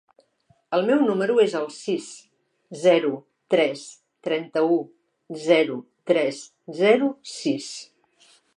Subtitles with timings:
[0.77, 2.07] El meu número es el sis,
[2.85, 3.11] zero,
[3.55, 3.83] tres,
[4.29, 4.81] trenta-u,
[5.45, 5.79] zero,
[6.13, 6.43] tres,
[6.83, 7.73] zero, sis.